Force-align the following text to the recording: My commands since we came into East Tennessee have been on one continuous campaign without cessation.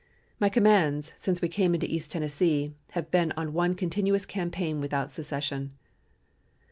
My 0.39 0.49
commands 0.49 1.13
since 1.15 1.43
we 1.43 1.47
came 1.47 1.75
into 1.75 1.85
East 1.85 2.11
Tennessee 2.11 2.73
have 2.93 3.11
been 3.11 3.31
on 3.37 3.53
one 3.53 3.75
continuous 3.75 4.25
campaign 4.25 4.81
without 4.81 5.11
cessation. 5.11 5.73